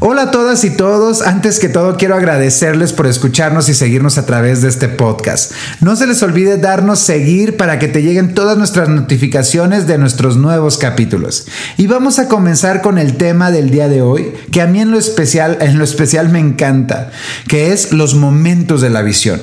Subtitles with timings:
[0.00, 4.26] Hola a todas y todos, antes que todo quiero agradecerles por escucharnos y seguirnos a
[4.26, 5.50] través de este podcast.
[5.80, 10.36] No se les olvide darnos seguir para que te lleguen todas nuestras notificaciones de nuestros
[10.36, 11.48] nuevos capítulos.
[11.78, 14.92] Y vamos a comenzar con el tema del día de hoy, que a mí en
[14.92, 17.10] lo especial, en lo especial me encanta,
[17.48, 19.40] que es los momentos de la visión.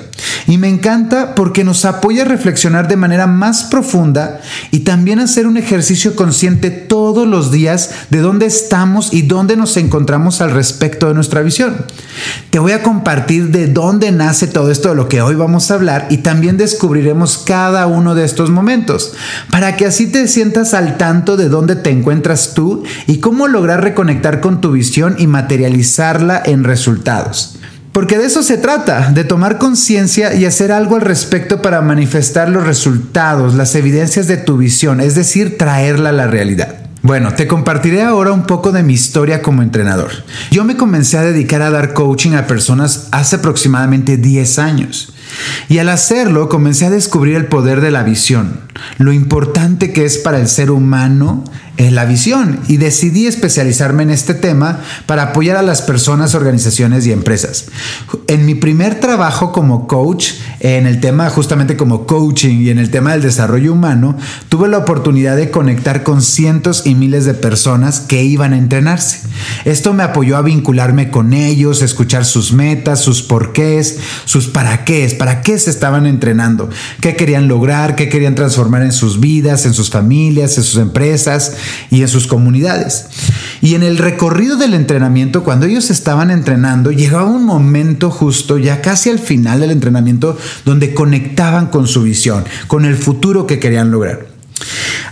[0.48, 4.40] Y me encanta porque nos apoya a reflexionar de manera más profunda
[4.72, 9.76] y también hacer un ejercicio consciente todos los días de dónde estamos y dónde nos
[9.76, 11.76] encontramos al respecto de nuestra visión.
[12.50, 15.74] Te voy a compartir de dónde nace todo esto de lo que hoy vamos a
[15.74, 19.14] hablar y también descubriremos cada uno de estos momentos
[19.52, 23.84] para que así te sientas al tanto de dónde te encuentras tú y cómo lograr
[23.84, 27.58] reconectar con tu visión y materializarla en resultados.
[27.92, 32.50] Porque de eso se trata, de tomar conciencia y hacer algo al respecto para manifestar
[32.50, 36.85] los resultados, las evidencias de tu visión, es decir, traerla a la realidad.
[37.06, 40.10] Bueno, te compartiré ahora un poco de mi historia como entrenador.
[40.50, 45.14] Yo me comencé a dedicar a dar coaching a personas hace aproximadamente 10 años.
[45.70, 48.62] Y al hacerlo comencé a descubrir el poder de la visión,
[48.98, 51.44] lo importante que es para el ser humano
[51.78, 57.06] en la visión y decidí especializarme en este tema para apoyar a las personas, organizaciones
[57.06, 57.66] y empresas.
[58.28, 62.92] En mi primer trabajo como coach, en el tema justamente como coaching y en el
[62.92, 64.18] tema del desarrollo humano,
[64.50, 69.20] tuve la oportunidad de conectar con cientos y miles de personas que iban a entrenarse.
[69.66, 75.14] Esto me apoyó a vincularme con ellos, escuchar sus metas, sus porqués, sus para qué,
[75.20, 76.70] para qué se estaban entrenando,
[77.02, 81.54] qué querían lograr, qué querían transformar en sus vidas, en sus familias, en sus empresas
[81.90, 83.08] y en sus comunidades.
[83.62, 88.82] Y en el recorrido del entrenamiento, cuando ellos estaban entrenando, llegaba un momento justo, ya
[88.82, 93.92] casi al final del entrenamiento, donde conectaban con su visión, con el futuro que querían
[93.92, 94.36] lograr.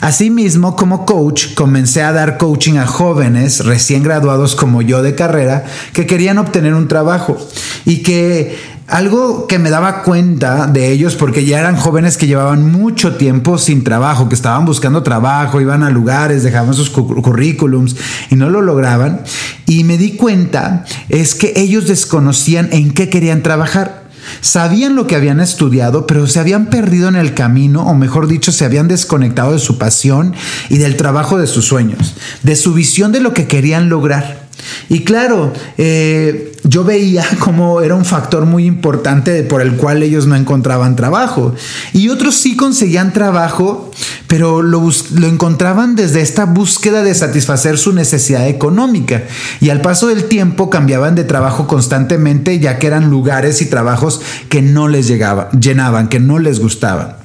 [0.03, 5.63] Asimismo, como coach, comencé a dar coaching a jóvenes recién graduados como yo de carrera
[5.93, 7.37] que querían obtener un trabajo
[7.85, 8.53] y que
[8.87, 13.57] algo que me daba cuenta de ellos, porque ya eran jóvenes que llevaban mucho tiempo
[13.57, 17.95] sin trabajo, que estaban buscando trabajo, iban a lugares, dejaban sus currículums
[18.29, 19.21] y no lo lograban.
[19.67, 24.02] Y me di cuenta es que ellos desconocían en qué querían trabajar.
[24.41, 28.51] Sabían lo que habían estudiado, pero se habían perdido en el camino, o mejor dicho,
[28.51, 30.33] se habían desconectado de su pasión
[30.69, 34.47] y del trabajo de sus sueños, de su visión de lo que querían lograr.
[34.89, 40.27] Y claro, eh, yo veía como era un factor muy importante por el cual ellos
[40.27, 41.53] no encontraban trabajo.
[41.93, 43.91] Y otros sí conseguían trabajo,
[44.27, 49.23] pero lo, lo, encontraban desde esta búsqueda de satisfacer su necesidad económica.
[49.59, 54.21] Y al paso del tiempo cambiaban de trabajo constantemente, ya que eran lugares y trabajos
[54.49, 57.17] que no les llegaban, llenaban, que no les gustaban.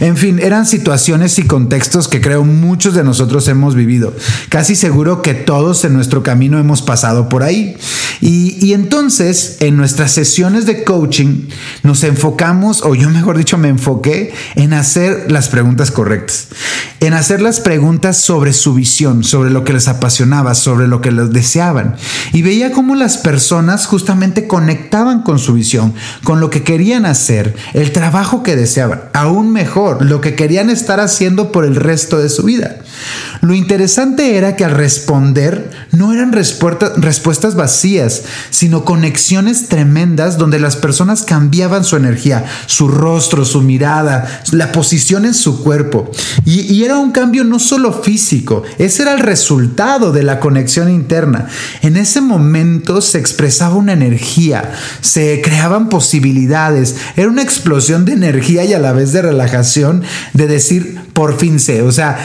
[0.00, 4.12] En fin, eran situaciones y contextos que creo muchos de nosotros hemos vivido.
[4.48, 7.76] Casi seguro que todos en nuestro camino hemos pasado por ahí.
[8.20, 11.48] Y, entonces, en nuestras sesiones de coaching,
[11.82, 16.48] nos enfocamos, o yo mejor dicho, me enfoqué en hacer las preguntas correctas,
[17.00, 21.12] en hacer las preguntas sobre su visión, sobre lo que les apasionaba, sobre lo que
[21.12, 21.96] les deseaban.
[22.32, 25.92] Y veía cómo las personas justamente conectaban con su visión,
[26.24, 31.00] con lo que querían hacer, el trabajo que deseaban, aún mejor lo que querían estar
[31.00, 32.76] haciendo por el resto de su vida.
[33.40, 40.76] Lo interesante era que al responder no eran respuestas vacías, sino conexiones tremendas donde las
[40.76, 46.10] personas cambiaban su energía, su rostro, su mirada, la posición en su cuerpo.
[46.44, 50.90] Y, y era un cambio no solo físico, ese era el resultado de la conexión
[50.90, 51.46] interna.
[51.82, 58.64] En ese momento se expresaba una energía, se creaban posibilidades, era una explosión de energía
[58.64, 59.75] y a la vez de relajación
[60.32, 62.18] de decir, por fin sé, o sea,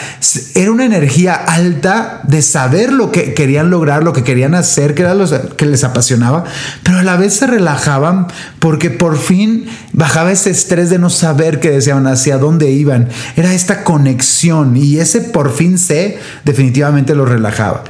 [0.56, 5.02] era una energía alta de saber lo que querían lograr, lo que querían hacer, que
[5.02, 6.46] era lo que les apasionaba,
[6.84, 8.28] pero a la vez se relajaban
[8.60, 13.10] porque por fin bajaba ese estrés de no saber qué deseaban, hacia dónde iban.
[13.36, 17.84] Era esta conexión y ese por fin sé definitivamente lo relajaba.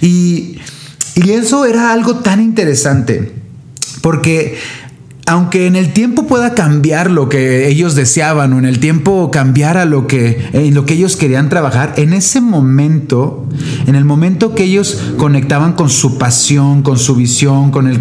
[0.00, 0.58] Y,
[1.14, 3.38] y eso era algo tan interesante
[4.00, 4.58] porque
[5.28, 9.84] aunque en el tiempo pueda cambiar lo que ellos deseaban o en el tiempo cambiara
[9.84, 13.46] lo que, en lo que ellos querían trabajar, en ese momento,
[13.86, 18.00] en el momento que ellos conectaban con su pasión, con su visión, con el,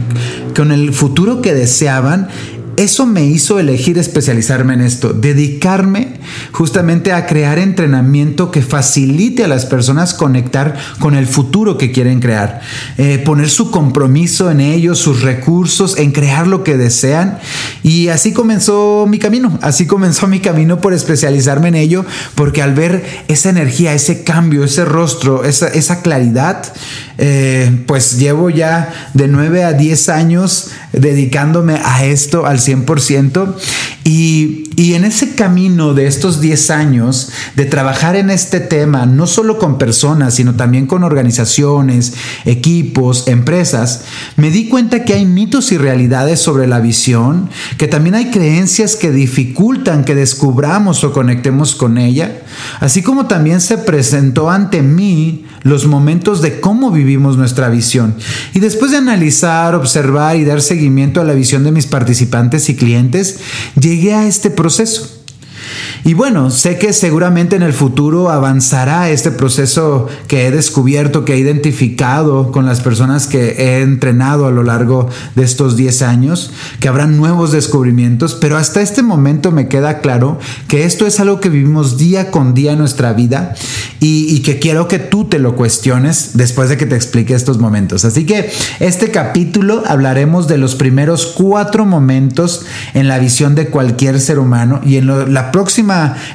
[0.56, 2.30] con el futuro que deseaban,
[2.78, 6.14] eso me hizo elegir especializarme en esto, dedicarme
[6.52, 12.20] justamente a crear entrenamiento que facilite a las personas conectar con el futuro que quieren
[12.20, 12.62] crear,
[12.98, 17.40] eh, poner su compromiso en ellos, sus recursos, en crear lo que desean.
[17.82, 22.76] Y así comenzó mi camino, así comenzó mi camino por especializarme en ello, porque al
[22.76, 26.72] ver esa energía, ese cambio, ese rostro, esa, esa claridad,
[27.18, 33.56] eh, pues llevo ya de 9 a 10 años dedicándome a esto al 100%
[34.04, 39.28] y, y en ese camino de estos 10 años de trabajar en este tema, no
[39.28, 42.14] solo con personas, sino también con organizaciones,
[42.46, 44.04] equipos, empresas,
[44.36, 48.96] me di cuenta que hay mitos y realidades sobre la visión, que también hay creencias
[48.96, 52.44] que dificultan que descubramos o conectemos con ella,
[52.80, 58.16] así como también se presentó ante mí los momentos de cómo vivimos nuestra visión.
[58.54, 62.76] Y después de analizar, observar y dar seguimiento a la visión de mis participantes y
[62.76, 63.40] clientes,
[63.80, 65.17] llegué a este proceso.
[66.04, 71.34] Y bueno, sé que seguramente en el futuro avanzará este proceso que he descubierto, que
[71.34, 76.52] he identificado con las personas que he entrenado a lo largo de estos 10 años,
[76.80, 81.40] que habrá nuevos descubrimientos, pero hasta este momento me queda claro que esto es algo
[81.40, 83.56] que vivimos día con día en nuestra vida
[84.00, 88.06] y, que quiero que tú te lo cuestiones después de que te explique estos momentos.
[88.06, 88.50] Así que
[88.80, 94.80] este capítulo hablaremos de los primeros cuatro momentos en la visión de cualquier ser humano
[94.86, 95.67] y en la próxima,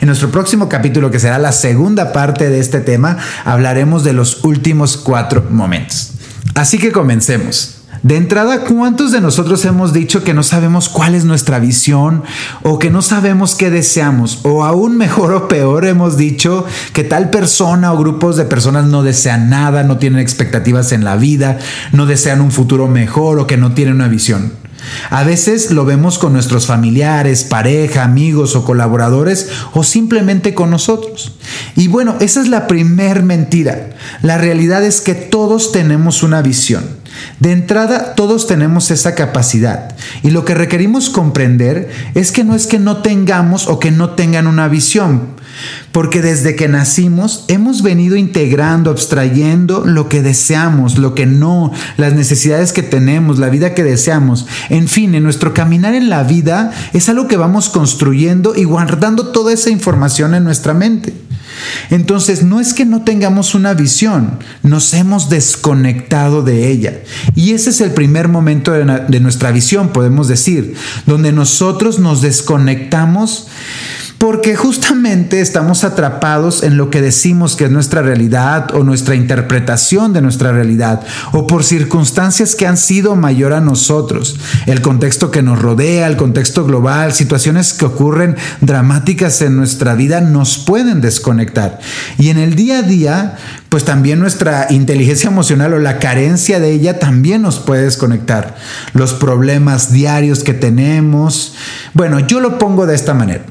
[0.01, 4.45] en nuestro próximo capítulo, que será la segunda parte de este tema, hablaremos de los
[4.45, 6.13] últimos cuatro momentos.
[6.55, 7.79] Así que comencemos.
[8.03, 12.25] De entrada, ¿cuántos de nosotros hemos dicho que no sabemos cuál es nuestra visión
[12.63, 14.41] o que no sabemos qué deseamos?
[14.43, 19.05] O aún mejor o peor, hemos dicho que tal persona o grupos de personas no
[19.05, 21.59] desean nada, no tienen expectativas en la vida,
[21.93, 24.62] no desean un futuro mejor o que no tienen una visión.
[25.11, 31.33] A veces lo vemos con nuestros familiares, pareja, amigos o colaboradores o simplemente con nosotros.
[31.77, 33.91] Y bueno, esa es la primer mentira.
[34.23, 37.03] La realidad es que todos tenemos una visión.
[37.41, 39.95] De entrada, todos tenemos esa capacidad.
[40.23, 44.11] Y lo que requerimos comprender es que no es que no tengamos o que no
[44.11, 45.42] tengan una visión.
[45.93, 52.15] Porque desde que nacimos hemos venido integrando, abstrayendo lo que deseamos, lo que no, las
[52.15, 54.47] necesidades que tenemos, la vida que deseamos.
[54.71, 59.29] En fin, en nuestro caminar en la vida es algo que vamos construyendo y guardando
[59.29, 61.13] toda esa información en nuestra mente.
[61.91, 67.01] Entonces, no es que no tengamos una visión, nos hemos desconectado de ella.
[67.35, 70.75] Y ese es el primer momento de, nuestra visión, podemos decir,
[71.07, 73.49] donde nosotros nos desconectamos
[74.23, 80.13] porque justamente estamos atrapados en lo que decimos que es nuestra realidad o nuestra interpretación
[80.13, 81.01] de nuestra realidad
[81.33, 86.17] o por circunstancias que han sido mayor a nosotros, el contexto que nos rodea, el
[86.17, 91.81] contexto global, situaciones que ocurren dramáticas en nuestra vida nos pueden desconectar.
[92.17, 93.37] Y en el día a día,
[93.71, 98.55] pues también nuestra inteligencia emocional o la carencia de ella también nos puede desconectar.
[98.95, 101.57] Los problemas diarios que tenemos.
[101.93, 103.43] Bueno, yo lo pongo de esta manera.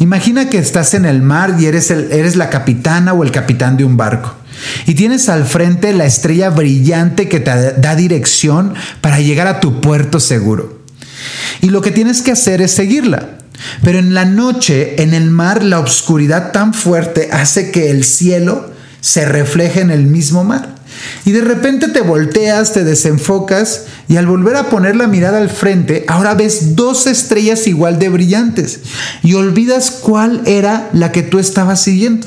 [0.00, 3.76] Imagina que estás en el mar y eres, el, eres la capitana o el capitán
[3.76, 4.34] de un barco.
[4.86, 9.82] Y tienes al frente la estrella brillante que te da dirección para llegar a tu
[9.82, 10.80] puerto seguro.
[11.60, 13.38] Y lo que tienes que hacer es seguirla.
[13.82, 18.72] Pero en la noche, en el mar, la oscuridad tan fuerte hace que el cielo
[19.02, 20.76] se refleje en el mismo mar.
[21.24, 25.50] Y de repente te volteas, te desenfocas y al volver a poner la mirada al
[25.50, 28.80] frente, ahora ves dos estrellas igual de brillantes
[29.22, 32.26] y olvidas cuál era la que tú estabas siguiendo.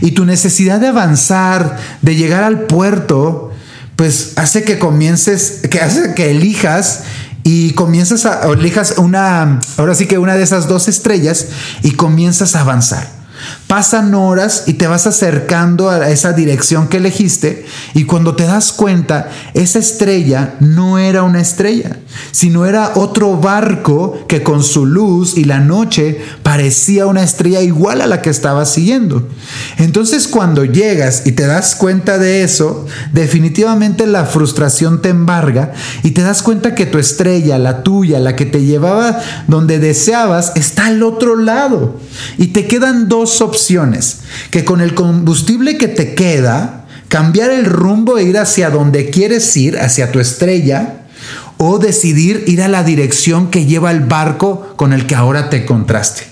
[0.00, 3.52] Y tu necesidad de avanzar, de llegar al puerto,
[3.96, 7.04] pues hace que comiences, que hace que elijas
[7.44, 11.46] y comienzas a, elijas una, ahora sí que una de esas dos estrellas
[11.82, 13.08] y comienzas a avanzar.
[13.66, 18.72] Pasan horas y te vas acercando a esa dirección que elegiste y cuando te das
[18.72, 21.98] cuenta, esa estrella no era una estrella,
[22.30, 28.00] sino era otro barco que con su luz y la noche parecía una estrella igual
[28.00, 29.28] a la que estabas siguiendo.
[29.78, 36.10] Entonces cuando llegas y te das cuenta de eso, definitivamente la frustración te embarga y
[36.10, 40.86] te das cuenta que tu estrella, la tuya, la que te llevaba donde deseabas, está
[40.86, 41.98] al otro lado.
[42.38, 43.53] Y te quedan dos opciones,
[44.50, 49.56] que con el combustible que te queda, cambiar el rumbo e ir hacia donde quieres
[49.56, 51.06] ir, hacia tu estrella,
[51.56, 55.62] o decidir ir a la dirección que lleva el barco con el que ahora te
[55.62, 56.24] encontraste.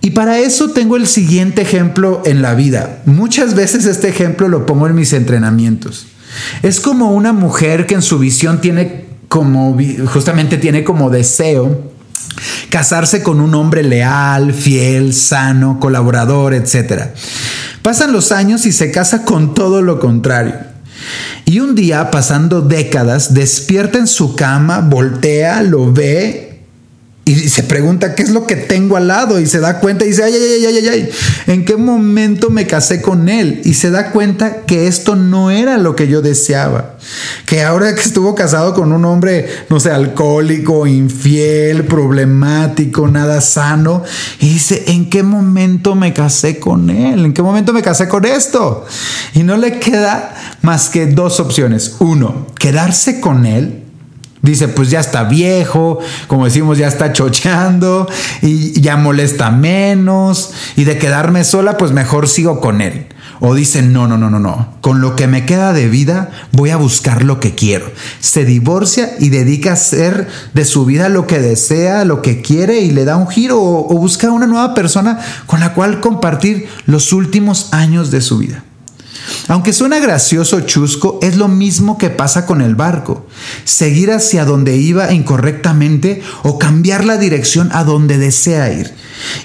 [0.00, 3.02] Y para eso tengo el siguiente ejemplo en la vida.
[3.06, 6.06] Muchas veces este ejemplo lo pongo en mis entrenamientos.
[6.62, 11.91] Es como una mujer que en su visión tiene como, justamente tiene como deseo
[12.70, 17.08] casarse con un hombre leal, fiel, sano, colaborador, etc.
[17.82, 20.54] Pasan los años y se casa con todo lo contrario.
[21.44, 26.51] Y un día, pasando décadas, despierta en su cama, voltea, lo ve
[27.24, 30.08] y se pregunta qué es lo que tengo al lado y se da cuenta y
[30.08, 31.10] dice, ay, ay, ay, ay, ay,
[31.46, 33.60] ¿en qué momento me casé con él?
[33.64, 36.96] Y se da cuenta que esto no era lo que yo deseaba.
[37.46, 44.02] Que ahora que estuvo casado con un hombre, no sé, alcohólico, infiel, problemático, nada sano,
[44.40, 47.24] y dice, ¿en qué momento me casé con él?
[47.24, 48.84] ¿En qué momento me casé con esto?
[49.32, 51.94] Y no le queda más que dos opciones.
[52.00, 53.81] Uno, quedarse con él
[54.42, 58.08] Dice, pues ya está viejo, como decimos, ya está chocheando
[58.42, 63.06] y ya molesta menos y de quedarme sola, pues mejor sigo con él.
[63.38, 66.70] O dice, no, no, no, no, no, con lo que me queda de vida voy
[66.70, 67.90] a buscar lo que quiero.
[68.18, 72.80] Se divorcia y dedica a hacer de su vida lo que desea, lo que quiere
[72.80, 76.68] y le da un giro o, o busca una nueva persona con la cual compartir
[76.86, 78.64] los últimos años de su vida.
[79.48, 83.26] Aunque suena gracioso chusco, es lo mismo que pasa con el barco.
[83.64, 88.94] Seguir hacia donde iba incorrectamente o cambiar la dirección a donde desea ir.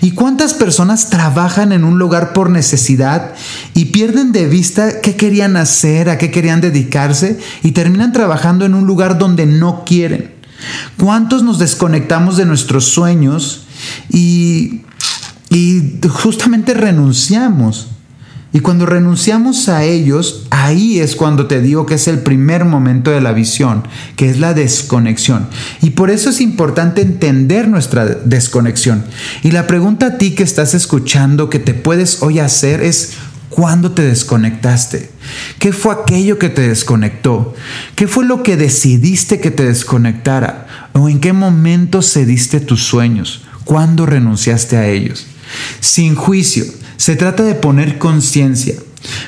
[0.01, 3.33] ¿Y cuántas personas trabajan en un lugar por necesidad
[3.73, 8.73] y pierden de vista qué querían hacer, a qué querían dedicarse y terminan trabajando en
[8.73, 10.35] un lugar donde no quieren?
[10.97, 13.65] ¿Cuántos nos desconectamos de nuestros sueños
[14.09, 14.81] y,
[15.49, 17.89] y justamente renunciamos?
[18.57, 23.11] Y cuando renunciamos a ellos, ahí es cuando te digo que es el primer momento
[23.11, 23.83] de la visión,
[24.15, 25.47] que es la desconexión.
[25.83, 29.05] Y por eso es importante entender nuestra desconexión.
[29.43, 33.13] Y la pregunta a ti que estás escuchando que te puedes hoy hacer es,
[33.49, 35.11] ¿cuándo te desconectaste?
[35.59, 37.53] ¿Qué fue aquello que te desconectó?
[37.93, 40.89] ¿Qué fue lo que decidiste que te desconectara?
[40.93, 43.43] ¿O en qué momento cediste tus sueños?
[43.65, 45.27] ¿Cuándo renunciaste a ellos?
[45.79, 46.65] Sin juicio
[46.97, 48.75] se trata de poner conciencia,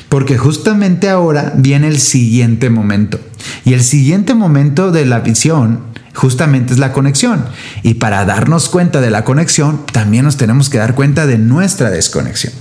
[0.10, 3.20] porque justamente ahora viene el siguiente momento.
[3.66, 7.46] Y el siguiente momento de la visión justamente es la conexión.
[7.84, 11.90] Y para darnos cuenta de la conexión, también nos tenemos que dar cuenta de nuestra
[11.90, 12.54] desconexión.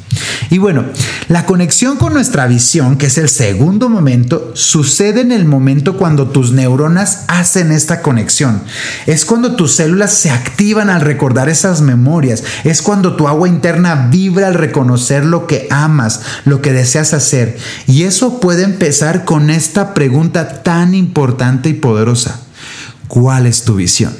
[0.51, 0.85] Y bueno,
[1.29, 6.29] la conexión con nuestra visión, que es el segundo momento, sucede en el momento cuando
[6.29, 8.63] tus neuronas hacen esta conexión.
[9.07, 12.45] Es cuando tus células se activan al recordar esas memorias.
[12.65, 17.59] Es cuando tu agua interna vibra al reconocer lo que amas, lo que deseas hacer.
[17.87, 22.48] Y eso puede empezar con esta pregunta tan importante y poderosa.
[23.09, 24.15] ¿Cuál es tu visión?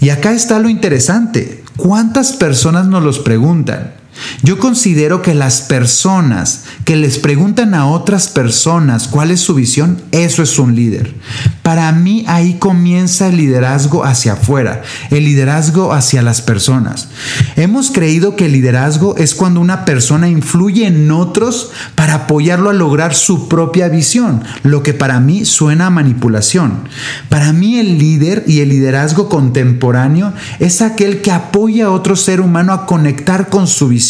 [0.00, 1.64] Y acá está lo interesante.
[1.76, 3.94] ¿Cuántas personas nos los preguntan?
[4.42, 10.00] Yo considero que las personas que les preguntan a otras personas cuál es su visión,
[10.12, 11.14] eso es un líder.
[11.62, 17.08] Para mí ahí comienza el liderazgo hacia afuera, el liderazgo hacia las personas.
[17.56, 22.74] Hemos creído que el liderazgo es cuando una persona influye en otros para apoyarlo a
[22.74, 26.88] lograr su propia visión, lo que para mí suena a manipulación.
[27.28, 32.40] Para mí el líder y el liderazgo contemporáneo es aquel que apoya a otro ser
[32.40, 34.07] humano a conectar con su visión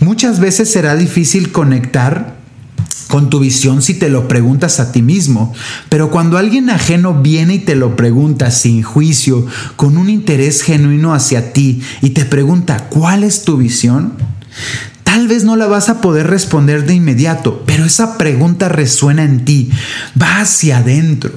[0.00, 2.38] Muchas veces será difícil conectar
[3.08, 5.54] con tu visión si te lo preguntas a ti mismo,
[5.88, 11.14] pero cuando alguien ajeno viene y te lo pregunta sin juicio, con un interés genuino
[11.14, 14.12] hacia ti y te pregunta, ¿cuál es tu visión?
[15.02, 19.44] Tal vez no la vas a poder responder de inmediato, pero esa pregunta resuena en
[19.44, 19.70] ti,
[20.20, 21.32] va hacia adentro.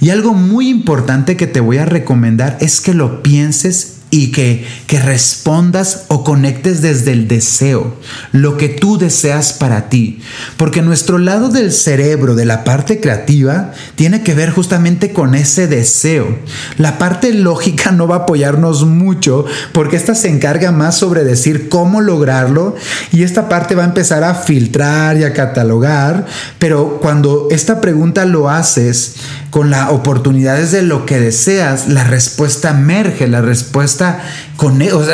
[0.00, 4.66] Y algo muy importante que te voy a recomendar es que lo pienses y que,
[4.86, 7.96] que respondas o conectes desde el deseo,
[8.32, 10.20] lo que tú deseas para ti.
[10.56, 15.68] Porque nuestro lado del cerebro, de la parte creativa, tiene que ver justamente con ese
[15.68, 16.38] deseo.
[16.76, 21.68] La parte lógica no va a apoyarnos mucho porque esta se encarga más sobre decir
[21.68, 22.74] cómo lograrlo
[23.12, 26.26] y esta parte va a empezar a filtrar y a catalogar,
[26.58, 29.14] pero cuando esta pregunta lo haces,
[29.50, 33.99] con las oportunidades de lo que deseas, la respuesta emerge, la respuesta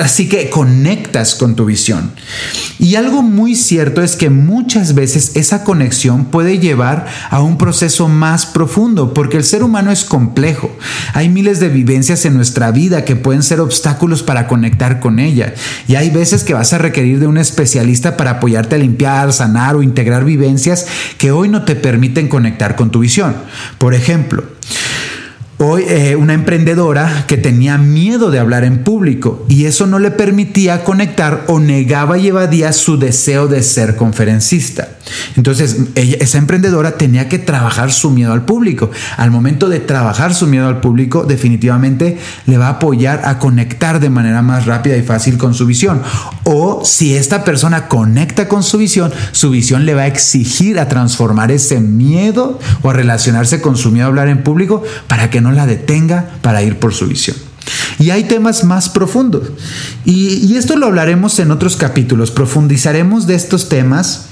[0.02, 2.12] así que conectas con tu visión.
[2.78, 8.08] Y algo muy cierto es que muchas veces esa conexión puede llevar a un proceso
[8.08, 10.76] más profundo, porque el ser humano es complejo.
[11.14, 15.54] Hay miles de vivencias en nuestra vida que pueden ser obstáculos para conectar con ella.
[15.88, 19.76] Y hay veces que vas a requerir de un especialista para apoyarte a limpiar, sanar
[19.76, 20.86] o integrar vivencias
[21.18, 23.34] que hoy no te permiten conectar con tu visión.
[23.78, 24.44] Por ejemplo,
[25.58, 30.10] Hoy eh, una emprendedora que tenía miedo de hablar en público y eso no le
[30.10, 34.95] permitía conectar o negaba y evadía su deseo de ser conferencista.
[35.36, 38.90] Entonces, esa emprendedora tenía que trabajar su miedo al público.
[39.16, 44.00] Al momento de trabajar su miedo al público, definitivamente le va a apoyar a conectar
[44.00, 46.02] de manera más rápida y fácil con su visión.
[46.44, 50.88] O si esta persona conecta con su visión, su visión le va a exigir a
[50.88, 55.40] transformar ese miedo o a relacionarse con su miedo a hablar en público para que
[55.40, 57.36] no la detenga para ir por su visión.
[57.98, 59.50] Y hay temas más profundos.
[60.04, 62.30] Y, esto lo hablaremos en otros capítulos.
[62.30, 64.26] Profundizaremos de estos temas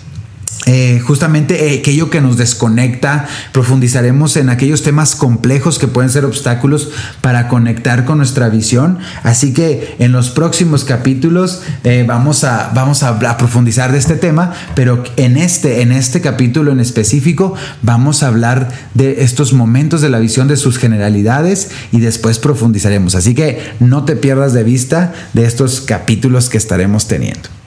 [0.67, 6.25] eh, justamente eh, aquello que nos desconecta, profundizaremos en aquellos temas complejos que pueden ser
[6.25, 8.99] obstáculos para conectar con nuestra visión.
[9.23, 14.55] Así que en los próximos capítulos eh, vamos, a, vamos a, profundizar de este tema,
[14.75, 20.09] pero en este, en este capítulo en específico vamos a hablar de estos momentos de
[20.09, 23.15] la visión, de sus generalidades y después profundizaremos.
[23.15, 27.64] Así que no te pierdas de vista de estos capítulos que estaremos teniendo.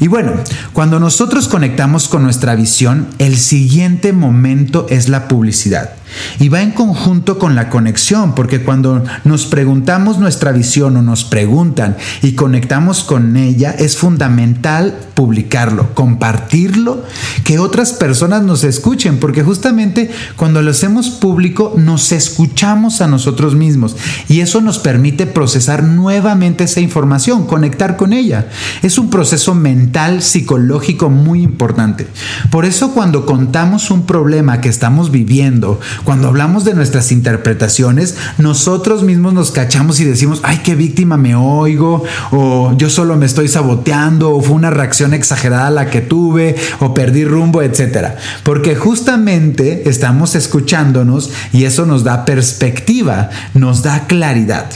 [0.00, 0.32] Y bueno,
[0.72, 5.94] cuando nosotros conectamos con nuestra visión, el siguiente momento es la publicidad.
[6.38, 11.24] Y va en conjunto con la conexión, porque cuando nos preguntamos nuestra visión o nos
[11.24, 17.04] preguntan y conectamos con ella, es fundamental publicarlo, compartirlo,
[17.44, 23.54] que otras personas nos escuchen, porque justamente cuando lo hacemos público nos escuchamos a nosotros
[23.54, 23.96] mismos
[24.28, 28.48] y eso nos permite procesar nuevamente esa información, conectar con ella.
[28.82, 32.06] Es un proceso mental, psicológico muy importante.
[32.50, 39.02] Por eso cuando contamos un problema que estamos viviendo, cuando hablamos de nuestras interpretaciones, nosotros
[39.02, 43.48] mismos nos cachamos y decimos, ay, qué víctima me oigo, o yo solo me estoy
[43.48, 48.16] saboteando, o fue una reacción exagerada la que tuve, o perdí rumbo, etcétera.
[48.42, 54.70] Porque justamente estamos escuchándonos y eso nos da perspectiva, nos da claridad.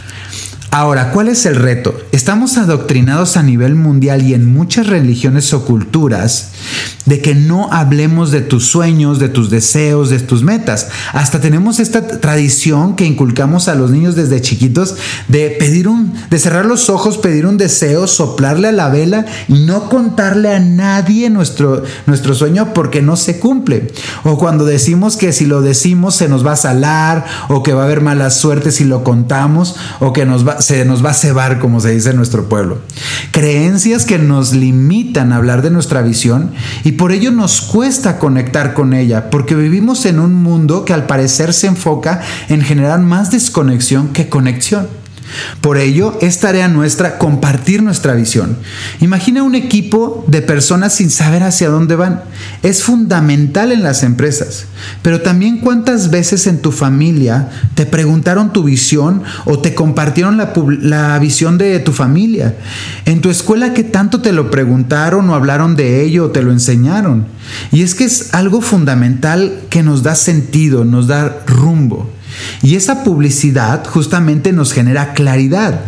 [0.70, 1.98] Ahora, ¿cuál es el reto?
[2.12, 6.50] Estamos adoctrinados a nivel mundial y en muchas religiones o culturas
[7.06, 10.88] de que no hablemos de tus sueños, de tus deseos, de tus metas.
[11.14, 14.96] Hasta tenemos esta tradición que inculcamos a los niños desde chiquitos
[15.28, 19.64] de pedir un, de cerrar los ojos, pedir un deseo, soplarle a la vela y
[19.64, 23.90] no contarle a nadie nuestro, nuestro sueño porque no se cumple.
[24.24, 27.82] O cuando decimos que si lo decimos se nos va a salar o que va
[27.82, 31.14] a haber mala suerte si lo contamos o que nos va, se nos va a
[31.14, 32.78] cebar, como se dice en nuestro pueblo.
[33.32, 36.52] Creencias que nos limitan a hablar de nuestra visión
[36.84, 41.06] y por ello nos cuesta conectar con ella, porque vivimos en un mundo que al
[41.06, 44.97] parecer se enfoca en generar más desconexión que conexión.
[45.60, 48.56] Por ello, es tarea nuestra compartir nuestra visión.
[49.00, 52.22] Imagina un equipo de personas sin saber hacia dónde van.
[52.62, 54.66] Es fundamental en las empresas.
[55.02, 61.18] Pero también cuántas veces en tu familia te preguntaron tu visión o te compartieron la,
[61.18, 62.56] visión de tu familia.
[63.04, 66.52] En tu escuela, ¿qué tanto te lo preguntaron o hablaron de ello o te lo
[66.52, 67.26] enseñaron?
[67.72, 72.17] Y es que es algo fundamental que nos da sentido, nos da rumbo.
[72.62, 75.80] Y esa publicidad justamente nos genera claridad.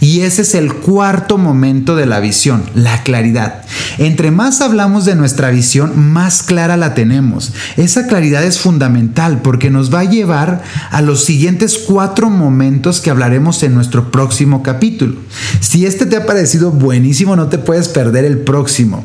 [0.00, 3.62] Y ese es el cuarto momento de la visión, la claridad.
[3.98, 7.52] Entre más hablamos de nuestra visión, más clara la tenemos.
[7.76, 13.10] Esa claridad es fundamental porque nos va a llevar a los siguientes cuatro momentos que
[13.10, 15.16] hablaremos en nuestro próximo capítulo.
[15.60, 19.04] Si este te ha parecido buenísimo, no te puedes perder el próximo.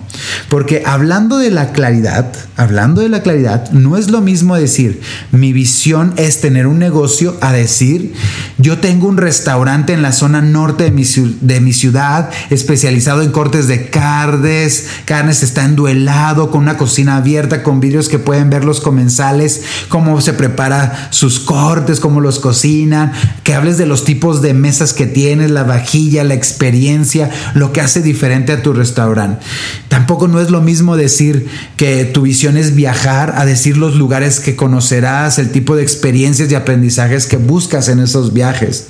[0.49, 5.53] Porque hablando de la claridad, hablando de la claridad, no es lo mismo decir, mi
[5.53, 6.92] visión es tener un negocio
[7.41, 8.13] a decir,
[8.57, 11.03] yo tengo un restaurante en la zona norte de mi,
[11.41, 17.63] de mi ciudad especializado en cortes de carnes, carnes está enduelado con una cocina abierta
[17.63, 23.11] con vidrios que pueden ver los comensales, cómo se prepara sus cortes, cómo los cocinan,
[23.43, 27.81] que hables de los tipos de mesas que tienes, la vajilla, la experiencia, lo que
[27.81, 29.43] hace diferente a tu restaurante.
[29.89, 34.39] Tampoco no es lo mismo decir que tu visión es viajar a decir los lugares
[34.39, 36.82] que conocerás, el tipo de experiencias y aprendizajes
[37.27, 38.87] que buscas en esos viajes.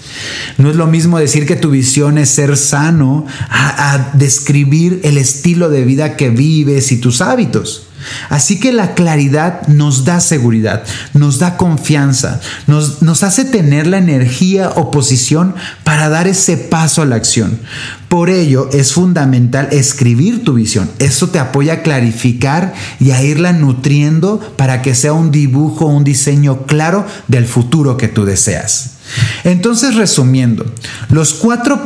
[0.57, 5.17] No es lo mismo decir que tu visión es ser sano a, a describir el
[5.17, 7.87] estilo de vida que vives y tus hábitos.
[8.29, 13.97] Así que la claridad nos da seguridad, nos da confianza, nos, nos hace tener la
[13.97, 17.59] energía o posición para dar ese paso a la acción.
[18.07, 20.89] Por ello es fundamental escribir tu visión.
[20.99, 26.03] Eso te apoya a clarificar y a irla nutriendo para que sea un dibujo, un
[26.03, 28.92] diseño claro del futuro que tú deseas.
[29.43, 30.65] Entonces, resumiendo,
[31.09, 31.83] los cuatro,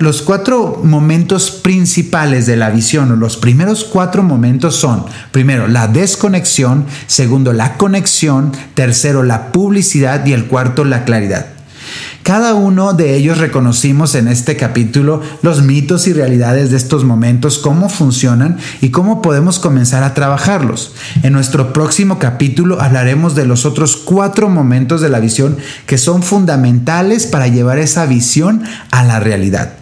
[0.00, 5.88] los cuatro momentos principales de la visión o los primeros cuatro momentos son, primero, la
[5.88, 11.59] desconexión, segundo, la conexión, tercero, la publicidad y el cuarto, la claridad.
[12.22, 17.58] Cada uno de ellos reconocimos en este capítulo los mitos y realidades de estos momentos,
[17.58, 20.94] cómo funcionan y cómo podemos comenzar a trabajarlos.
[21.22, 26.22] En nuestro próximo capítulo hablaremos de los otros cuatro momentos de la visión que son
[26.22, 29.79] fundamentales para llevar esa visión a la realidad.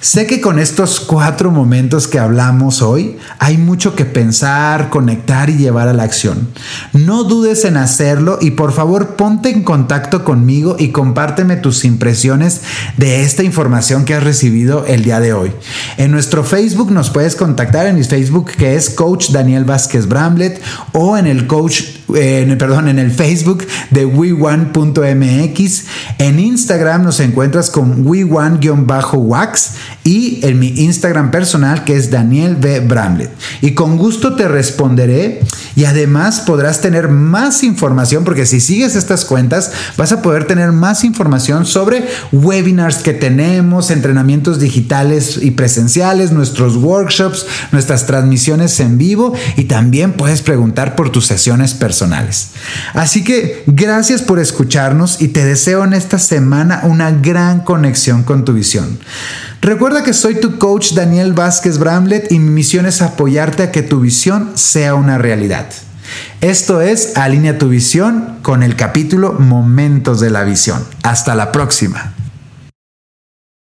[0.00, 5.56] Sé que con estos cuatro momentos que hablamos hoy hay mucho que pensar, conectar y
[5.56, 6.48] llevar a la acción.
[6.92, 12.62] No dudes en hacerlo y por favor ponte en contacto conmigo y compárteme tus impresiones
[12.96, 15.52] de esta información que has recibido el día de hoy.
[15.96, 20.60] En nuestro Facebook nos puedes contactar en mi Facebook que es Coach Daniel Vázquez Bramlett
[20.92, 25.84] o en el Coach, perdón, en el Facebook de we1.mx.
[26.18, 29.70] En Instagram nos encuentras con we1-wax
[30.04, 32.80] y en mi Instagram personal que es Daniel B.
[32.80, 33.30] Bramlett.
[33.60, 35.40] Y con gusto te responderé
[35.76, 40.72] y además podrás tener más información porque si sigues estas cuentas vas a poder tener
[40.72, 48.98] más información sobre webinars que tenemos, entrenamientos digitales y presenciales, nuestros workshops, nuestras transmisiones en
[48.98, 52.50] vivo y también puedes preguntar por tus sesiones personales.
[52.94, 58.44] Así que gracias por escucharnos y te deseo en esta semana una gran conexión con
[58.44, 58.98] tu visión.
[59.60, 63.82] Recuerda que soy tu coach Daniel Vázquez Bramlett y mi misión es apoyarte a que
[63.82, 65.66] tu visión sea una realidad.
[66.40, 70.82] Esto es Alinea tu visión con el capítulo Momentos de la visión.
[71.02, 72.14] Hasta la próxima.